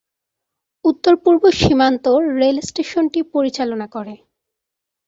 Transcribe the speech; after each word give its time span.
উত্তর-পূর্ব 0.85 1.43
সীমান্ত 1.59 2.05
রেল 2.35 2.57
স্টেশনটি 2.61 3.19
পরিচালনার 3.33 3.89
করে। 3.89 4.13